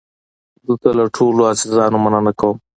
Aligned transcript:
دلته 0.65 0.89
له 0.97 1.05
ټولو 1.15 1.41
عزیزانو 1.51 1.97
مننه 2.03 2.31
کوم. 2.39 2.57